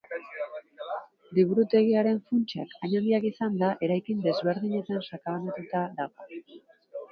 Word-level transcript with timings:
Liburutegiaren 1.39 2.17
funtsak 2.31 2.73
hain 2.79 2.97
handiak 3.01 3.29
izanda, 3.31 3.71
eraikin 3.89 4.25
desberdinetan 4.27 5.07
sakabanatuta 5.13 5.87
dago. 6.03 6.31